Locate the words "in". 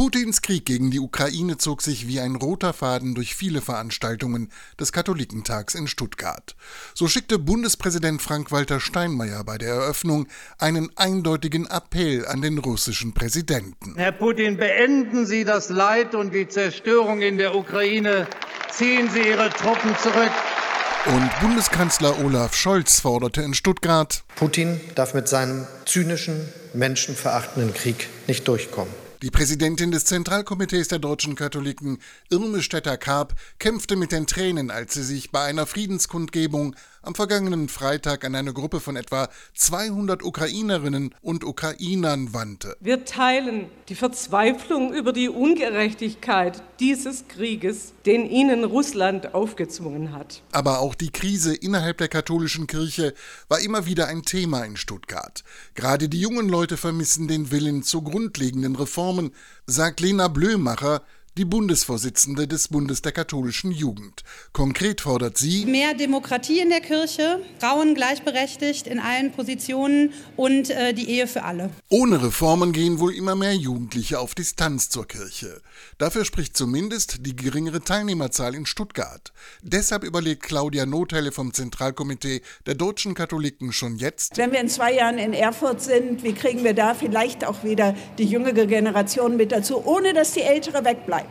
5.74-5.88, 17.20-17.36, 23.42-23.52, 54.64-54.76, 66.58-66.70, 68.86-68.98, 78.54-78.66, 84.60-84.68, 85.18-85.32